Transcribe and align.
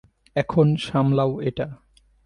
এখন 0.35 0.67
সামলাও 0.77 1.31
এটা। 1.41 1.67